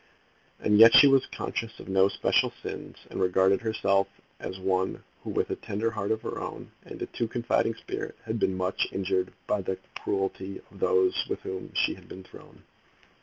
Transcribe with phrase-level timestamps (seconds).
[0.59, 4.07] And yet she was conscious of no special sins, and regarded herself
[4.39, 8.15] as one who with a tender heart of her own, and a too confiding spirit,
[8.25, 12.63] had been much injured by the cruelty of those with whom she had been thrown.